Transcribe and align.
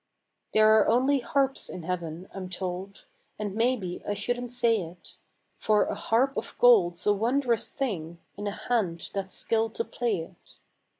There 0.55 0.75
are 0.79 0.87
only 0.87 1.19
harps 1.19 1.69
in 1.69 1.83
heaven, 1.83 2.27
I'm 2.33 2.49
told, 2.49 3.05
And 3.37 3.53
maybe 3.53 4.01
I 4.03 4.15
shouldn't 4.15 4.51
say 4.51 4.81
it, 4.81 5.13
For 5.59 5.85
a 5.85 5.93
harp 5.93 6.35
of 6.35 6.55
gold's 6.57 7.05
a 7.05 7.13
wondrous 7.13 7.69
thing 7.69 8.17
In 8.35 8.47
a 8.47 8.51
hand 8.51 9.11
that's 9.13 9.35
skilled 9.35 9.75
to 9.75 9.83
play 9.83 10.21
it. 10.21 10.55